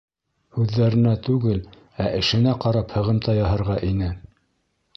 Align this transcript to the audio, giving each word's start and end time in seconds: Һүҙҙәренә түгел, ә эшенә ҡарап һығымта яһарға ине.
Һүҙҙәренә 0.57 1.11
түгел, 1.27 1.59
ә 2.05 2.09
эшенә 2.21 2.55
ҡарап 2.65 2.97
һығымта 2.99 3.39
яһарға 3.41 3.77
ине. 3.93 4.13